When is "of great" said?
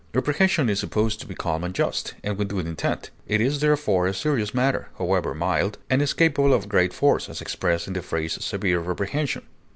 6.55-6.91